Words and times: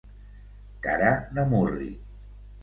Cara 0.87 1.11
de 1.39 1.45
murri. 1.53 1.91